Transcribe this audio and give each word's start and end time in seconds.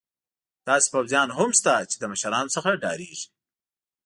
داسې 0.67 0.87
پوځیان 0.93 1.29
هم 1.37 1.49
شته 1.59 1.73
چې 1.89 1.95
له 2.01 2.07
مشرانو 2.11 2.53
څخه 2.55 2.69
ډارېږي. 2.81 3.27